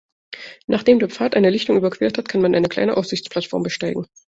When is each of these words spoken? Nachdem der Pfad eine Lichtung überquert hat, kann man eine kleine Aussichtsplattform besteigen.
Nachdem 0.65 0.97
der 0.97 1.09
Pfad 1.09 1.35
eine 1.35 1.51
Lichtung 1.51 1.77
überquert 1.77 2.17
hat, 2.17 2.27
kann 2.27 2.41
man 2.41 2.55
eine 2.55 2.67
kleine 2.69 2.97
Aussichtsplattform 2.97 3.61
besteigen. 3.61 4.07